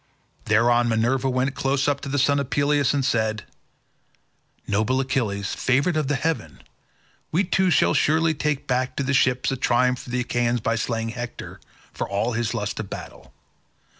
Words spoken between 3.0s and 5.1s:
said, "Noble